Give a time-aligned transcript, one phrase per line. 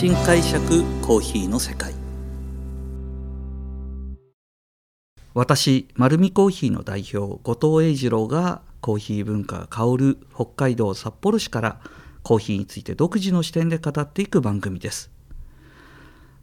[0.00, 1.92] 新解釈コーヒーの世界。
[5.34, 11.80] 私丸見コーヒーの代表後藤英二郎がコーヒー文化が香る北海道札幌市から
[12.22, 15.10] コーヒーについて独自の視点で語っていく番組です。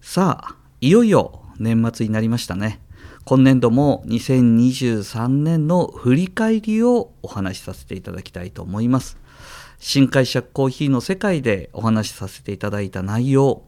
[0.01, 2.79] さあいよいよ年末になりましたね。
[3.25, 9.17] 今年度も2023年の振り返りをお話しさせていただきたいと思います。
[9.79, 13.63] 新解釈コーヒーの世界でお話しさせていただいた内容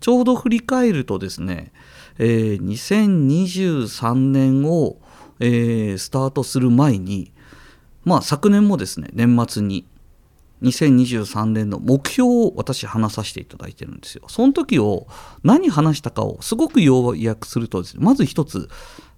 [0.00, 1.72] ちょうど振り返るとですね、
[2.18, 4.96] えー、2023年を、
[5.38, 7.32] えー、スタートする前に
[8.04, 9.86] まあ昨年もですね年末に
[10.62, 14.24] 2023年の目標を私話させていただいてるんですよ。
[14.28, 15.06] その時を
[15.42, 18.68] 何話したかをすごく要約するとですねまず一つ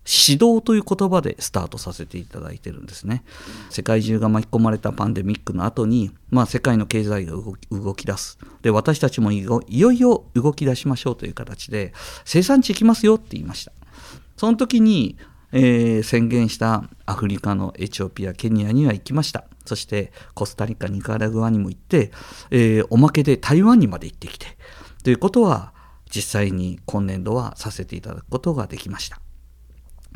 [0.04, 3.24] 指導という言葉でスタートさせていただいてるんですね。
[3.70, 7.34] 世界中が巻き込まれたパンデミックの後に、まあ、世界の経済が
[7.70, 8.38] 動き出す。
[8.62, 11.92] で、私たちもいよいよ動き出しましょうという形で、
[12.24, 13.72] 生産地行きますよって言いました。
[14.36, 15.16] その時に、
[15.52, 19.44] えー、宣言したアフリカのエチオピア、ケニアには行きました。
[19.64, 22.10] そしてコスタリカ、ニカラグアにも行って、
[22.50, 24.58] えー、おまけで台湾にまで行ってきて、
[25.04, 25.72] ということは
[26.10, 29.21] 実際に今年度はさせていただくことができました。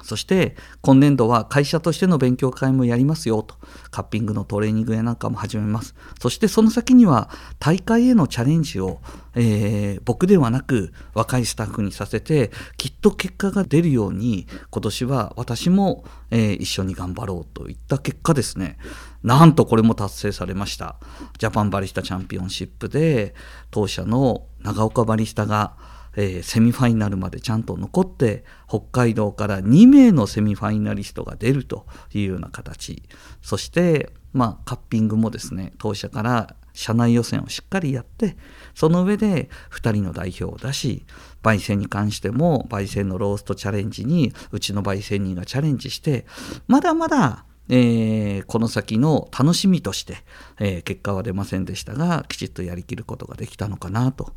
[0.03, 3.57] そして今年度は会社としての勉強会もやりますよと。
[3.91, 5.95] カッピングのトレーニングやなんかも始めます。
[6.21, 9.01] そしてその先には大会へのチャレンジを、
[9.35, 18.79] えー、僕ではなく若いスタッフにさせてきっと結果が出るように今年は私も、えー、一緒に頑張ろうといった結果ですね。
[19.23, 20.97] なんとこれも達成されました。
[21.39, 23.35] ジャパンバリスタチャンピオンシップで
[23.71, 25.77] 当社の長岡バリスタが
[26.17, 33.03] えー、セミファイナルまでちゃんと残って北海道から2名のセミファイナリストが出るというような形。
[33.43, 38.37] そして、まあ、カッピングもですね当社から社内予選をしっかりやって
[38.75, 41.07] その上で2人の代表を出し
[41.43, 46.27] 焙煎に関しても焙煎のローストチャレンジにうちの焙煎人がチャレンジして
[46.69, 50.19] まだまだえー、この先の楽しみとして、
[50.61, 54.35] えー、結果は出ませんでしたがきちっとやりきることができたのかなと。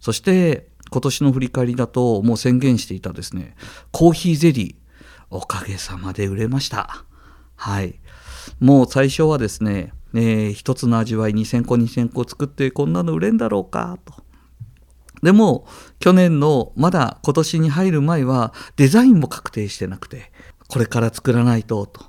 [0.00, 3.54] そして今年の振り返りだともう宣言していたですね
[3.92, 4.88] コーヒーゼリー
[5.30, 7.04] おかげさまで売れました。
[7.56, 8.00] はい。
[8.60, 14.14] もう最初はですね、えー、一つの味わい2000個2000個作ってこんなの売れんだろうかと。
[15.22, 15.66] でも
[15.98, 20.30] 去年のまだ今年に入る前はデザインも確定してなくて
[20.68, 22.06] これから作らないとと。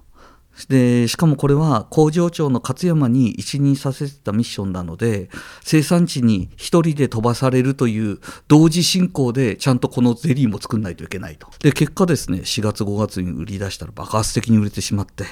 [0.68, 5.30] でしかもこれは工場長の勝山に一任させてたミッションなので
[5.64, 11.47] 生産地に1人で飛ばされるという同時進行でちゃんとこのゼリーも作んないといけないと。
[11.59, 15.25] で結果ですね4月5月に売り出したら爆発的に売れてしまって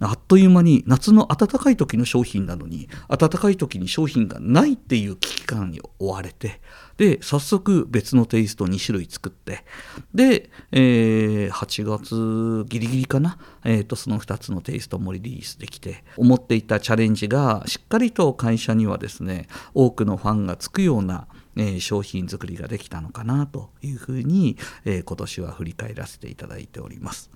[0.00, 6.60] あっという間に夏の暖かい時の商品なのに暖かい時に商品がないっていう危機感に追われて
[6.96, 9.64] で早速別のテイスト2種類作って
[10.14, 27.30] で、えー、8月ギリギリかな、えーと、その2つのテイストもリリースできて思っていたチャレンジがしっかりと会社にはですね多くのファンがつくようなえ、商品作りができたのかなというふうに、え、今年は振り返らせていただいております。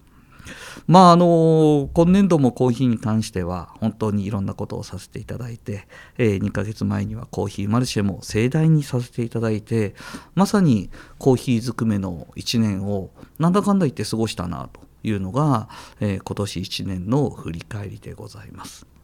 [0.87, 9.94] まああの今年度もコーヒーに関しては本当にいろんなことをさせていただいて、えー、2ヶ月前にはコーヒーマルシェも盛大にさせていただいて
[10.34, 15.69] まさにコーヒーずくめの1年をなんだかんだ言って過ごしたなというのが、
[16.00, 18.97] えー、今年1年の振り返りでございます。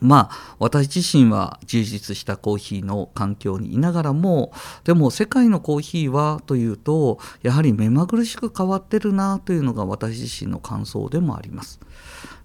[0.00, 4.52] まあ私自身は充実したコーヒーの環境にいながらも
[4.84, 11.80] でも世界のコーヒーはというとやはり目まぐるしく変わってるなというのが私自身の感想でもあります。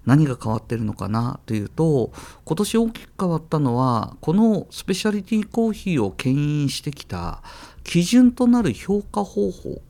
[0.04, 2.12] 何が変わってるのかなというと
[2.44, 7.42] 今年大きく変わったのはこのスペシャリティコーヒーを牽引してきた
[7.84, 9.80] 基準となる評価方法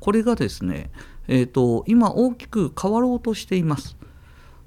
[0.00, 0.90] これがですね、
[1.28, 3.96] えーと今大きく変わろうとしています。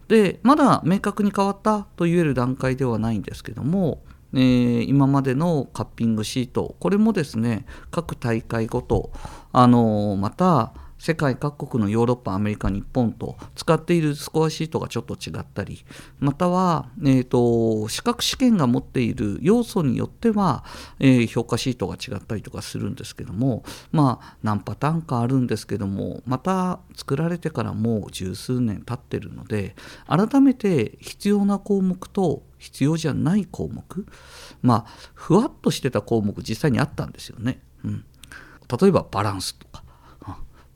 [0.07, 4.03] でまだ明確に変わったと言える段階ではないんですけども、
[4.33, 9.11] えー、今までのカッピングシートこれもですね各大会ごと
[9.51, 15.85] あのまた世界各国のヨーロッパアメリカ日本と使っているスコアシートがちょっと違ったり
[16.19, 20.63] または、えーと、資格試験が持っている要素によっては、
[20.99, 29.75] えー、評価シートが違ったりとかするんですけどもまあ何パターンかあるんですけどもまた作られてからもう十数年経ってるので
[30.07, 34.05] 改めて必要な項目と必要じゃない項目
[34.61, 37.61] まあふわっとしてた項目実際にあったんですよね。
[37.83, 38.05] うん、
[38.81, 39.83] 例えばバランスとか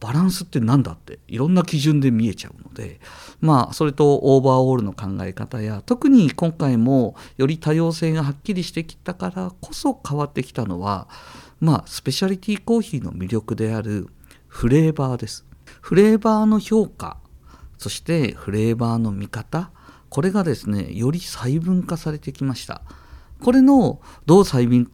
[0.02, 3.00] バランスって何だっていろんな基準で見えちゃうので
[3.40, 11.08] まあそれとオーバーオールの考え方や特に今回もより多様性がはっきりしてきたからこそ変わってきたのは
[11.60, 14.08] まあスペシャリティコーヒーの魅力である
[14.48, 15.46] フレーバーです。
[15.82, 17.18] フレーバーの評価
[17.78, 19.72] そしてフレーバーの見方
[20.10, 22.82] これがですねより細分化されてきました。
[23.40, 24.92] これのどう細分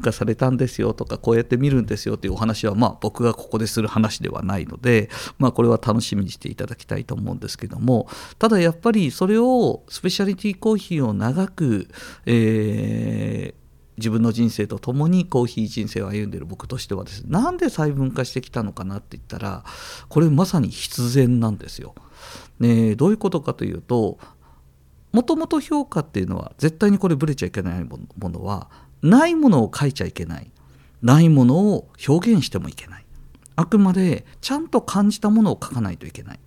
[0.00, 8.08] 化されたんですよとかこうやって見るんですよというお話はまあ僕がここでする話ではないのでまあこれは楽しみにしていただきたいと思うんですけども
[8.38, 11.88] ただやっぱりそれをスペシャリティコーヒーを長く、
[12.26, 13.64] えー
[13.96, 19.64] 自分の人生と共にコーヒー人生を歩んでいる僕としてはですねなんで細分化してきたのかなって言ったら
[20.08, 21.94] これまさに必然なんですよ。
[22.58, 24.18] ね、どういうことかというと
[25.12, 27.98] もともと評価っていうのは絶対にこれブレちゃいけないも
[28.28, 28.68] のは
[29.04, 30.50] ないものを書いちゃいけない。
[31.02, 33.06] ないものを表現してもいけない。
[33.56, 36.40] あくまでちゃんと感じたものを書かないといけない。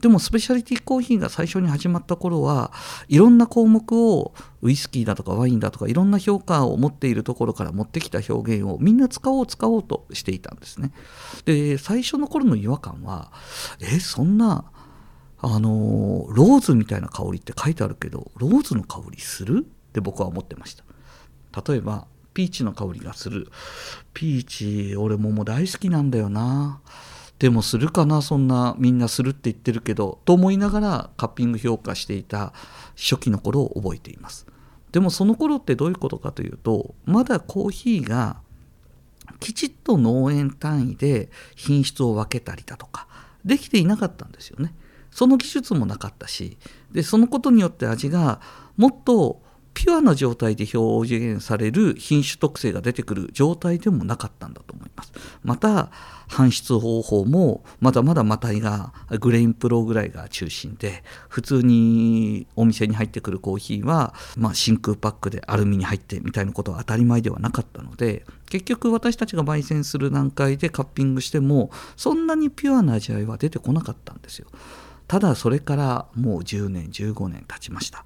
[0.00, 2.72] でもスペシャリティコーヒーが最初に始まった頃は
[3.08, 10.92] いろんな項目をウイスキーだとかワインだとかいろんな評価を持っているところから持ってきた表現をみんな使おう使おうとしていたんですね。
[11.46, 13.32] で最初の頃の違和感は
[13.80, 14.64] えそんな
[15.38, 19.64] あのローズみたいな香りって書いてあるけどローズの香りする？
[19.64, 20.83] って僕は思ってました。
[21.66, 23.48] 例えばピーチの香りがする。
[24.12, 26.80] ピーチ俺ももう大好きなんだよな。
[27.38, 30.18] でもするかなそんなみんなするって言ってるけど。
[30.24, 32.52] と思いながらカッピング評価していた
[32.96, 34.46] 初期の頃を覚えています。
[34.92, 38.36] でもその頃ってどういうことかというとまだコーヒーが
[39.40, 43.08] きちっと農園単位で品質を分けたりだとか
[43.44, 44.72] できていなかったんですよね。
[45.10, 46.56] その技術もなかったし
[46.92, 48.40] でそのことによって味が
[48.76, 49.42] もっと
[49.74, 55.12] ピュアな状態で表現される品種特性が出てくる状態でもなかったんだと思います。
[55.42, 55.90] また
[56.28, 74.46] 搬出方法もまだまだマタイがグレインプロぐらいが中心で普通にお店に入ってくるコーヒーは、まあ、真空パックでアルミに入ってみたいなことは当たり前ではなかったので結局私たちが焙煎する段階でカッピングしてもそんなにピュアな味わいは出てこなかったんですよ。
[75.06, 78.04] ただそれからもう10年15年経ちました。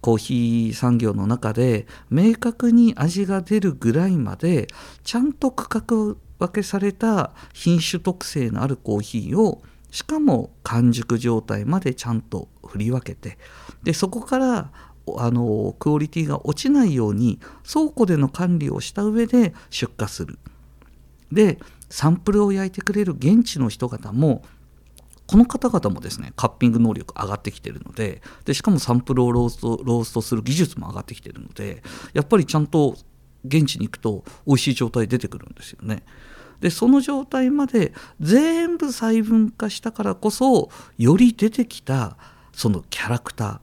[0.00, 4.68] コーヒー産業の中で明確に味が出るぐらいまで
[5.04, 13.38] ちゃんと区画分けされた品種特性のあるコーヒーをしかも完熟状態までちゃんと振り分けて
[13.82, 14.72] でそこから
[15.18, 20.38] あのクオリティが落ちないように倉庫での管理をした上で出荷する。
[21.32, 21.58] で
[21.88, 24.42] サンプルを焼いてくれる現地の人々も
[25.30, 31.84] この方々もですねカッピング能力上がってきてるのででしかもサンプルをローストローストする技術も上がってきてるので
[32.14, 32.96] やっぱりちゃんと
[33.44, 36.02] 現地に行くと美味しい状態出てくるんですよね。
[36.58, 40.68] でその状態まで全部細分化したからこそ
[40.98, 42.16] より出てきた
[42.52, 43.58] そのキャラクター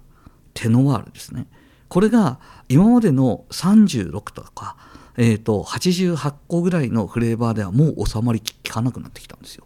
[0.53, 1.47] テノワールですね
[1.89, 2.39] これが
[2.69, 4.77] 今までの36とか、
[5.17, 9.65] えーと、88個ぐらいのフレーバーではもう収まりきかなくなってきたんですよ。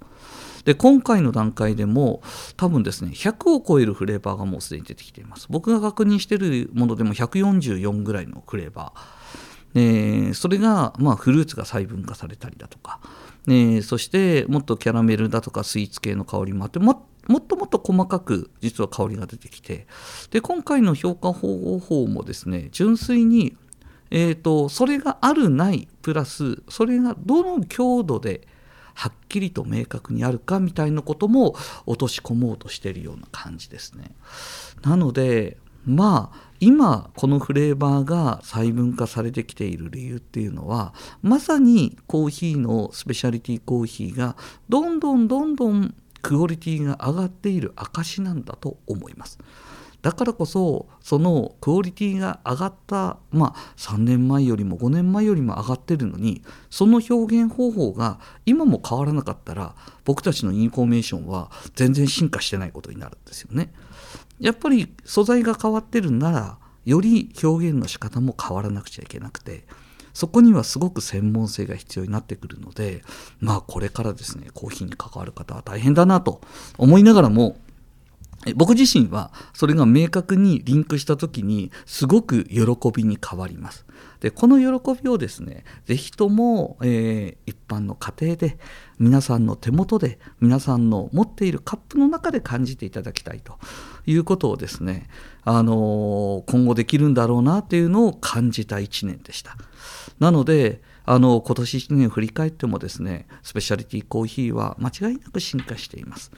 [0.66, 2.22] で今回の段階でも
[2.58, 5.48] 多分ですね100を超えるフレーバーがもうすでに出てきています。
[5.50, 13.00] 僕が確認してるものでも144ぐらいのフレーバー、えそれが、まあ、フルーツが細分化されたりだとか、
[13.48, 19.88] えそしてもっとキャラメルだとかスイーツ系の香りもあってももっともっと細かく実は香りが出てきて。
[20.32, 23.56] で今回の評価方法もですね純粋に
[24.10, 28.48] えーとそれがあるないプラスそれがどの強度で
[28.94, 31.56] はっきりと明確にあるかみたいなことも
[31.86, 34.12] 落とし込もうとしているような感じですね。
[34.84, 40.94] なのでまあ今このフレーバーが細分化されてきている理由っていうのは
[41.24, 44.36] まさにコーヒーのスペシャリティコーヒーが
[44.70, 49.40] どんどんどんどんクオリティが上がっている証なんだと思います。
[50.02, 63.72] だからこそそのクオリティが上がったまあ3年前よりも5年前よりも上がってるのにその表現方法が今も変わらなかったら僕たちのインフォメーションは全然進化してないことになるんですよね。
[64.40, 69.66] やっぱり素材が変わってるならより表現の仕方も変わらなくちゃいけなくて
[70.14, 73.04] そこにはすごく専門性が必要になってくるので
[73.40, 76.42] まあこれからですねコーヒーに関わる方は大変だなと
[76.78, 77.58] 思いながらも
[78.56, 82.62] 僕自身はそれが明確にリンクした時にすごく喜
[82.94, 83.86] びに変わります。
[84.20, 88.58] でこの喜びをですね是非とも、えー、一般の家庭で
[89.00, 93.58] 皆さんの手元で皆さんの持っているカップの中で感じていただきたいと
[94.06, 95.08] いうことをですね、
[95.44, 99.56] あのー、今後できるんだろうなっていうのを感じた1年でした。
[100.20, 106.32] なのであの今年1年振り返ってもですねスペシャリティコーヒーは間違いなく進化しています。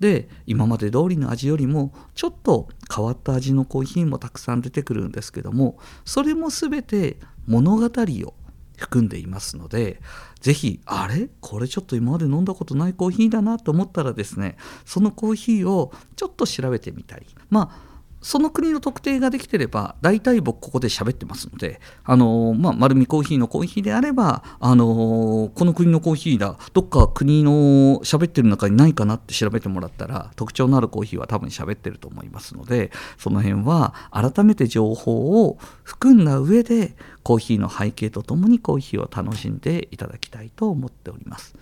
[0.00, 8.34] で今まで通りの味よりもちょっと変わった味のコーヒーもたくさん出てくるんですけどもそれも全て物語を
[8.76, 10.02] 含んでいますので
[10.40, 11.30] 是非あれ？
[11.40, 41.54] これちょっと今まで飲んだことないコーヒーだなと思ったらですねそのコーヒーをちょっと調べてみたりまあその国の特定ができてれば大体僕ここで喋ってますのであのまあ丸みコーヒーのコーヒーであればあのこの国のコーヒーだどっか国の喋ってる中にないかなって調べてもらったら特徴のあるコーヒーは多分喋ってると思いますのでその辺は改めて情報を含んだ上でコーヒーの背景とともにコーヒーを楽しんでいただきたいと思っております。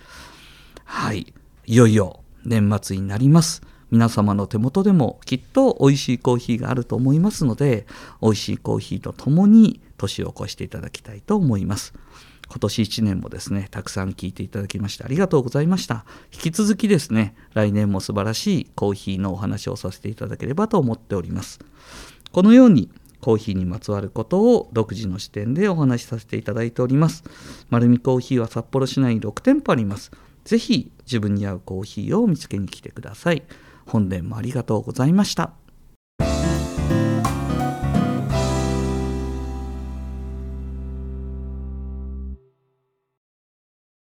[0.83, 1.33] はい。
[1.67, 3.63] いよいよ年末になります。
[3.91, 7.85] 皆様の手元でもきっと美味しいコーヒーがあると思いますので
[8.21, 11.93] 美味しいコーヒーとともに年を越していただきたいと思います。
[12.47, 16.05] 今年1年もですねたくさん聞いていただきましてありがとうございました。
[16.31, 21.59] 引き続きですね来年も素晴らしいコーヒーのお話をさせていただければと思っております。
[22.31, 22.89] このように
[23.21, 27.23] コーヒーにまつわることを独自の視点でお話しさせていただいております。
[27.71, 30.11] 丸見コーヒーは札幌市内に6店舗あります。
[30.43, 33.41] ぜひ自分に合うコーヒーを見つけに来てください。
[33.85, 35.64] 本年もありがとうございました。